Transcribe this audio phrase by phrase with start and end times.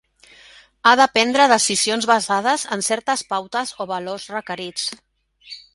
[0.87, 4.93] Ha de prendre decisions basades en certes pautes o valors requerits.